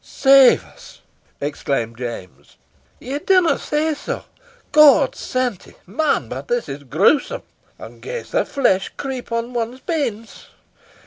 "Save 0.03 0.65
us!" 0.65 1.01
exclaimed 1.39 1.99
James. 1.99 2.57
"Ye 2.99 3.19
dinna 3.19 3.59
say 3.59 3.93
so? 3.93 4.23
God's 4.71 5.19
santie! 5.19 5.75
man, 5.85 6.27
but 6.27 6.47
this 6.47 6.67
is 6.67 6.81
grewsome, 6.85 7.43
and 7.77 8.01
gars 8.01 8.31
the 8.31 8.43
flesh 8.43 8.89
creep 8.97 9.31
on 9.31 9.53
one's 9.53 9.79
banes. 9.81 10.47